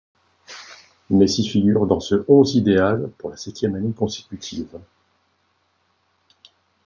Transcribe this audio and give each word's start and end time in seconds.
Messi 1.11 1.47
figure 1.47 1.85
dans 1.85 1.99
ce 1.99 2.25
onze 2.27 2.55
idéal 2.55 3.11
pour 3.19 3.29
la 3.29 3.37
septième 3.37 3.75
année 3.75 3.93
consécutive. 3.93 4.79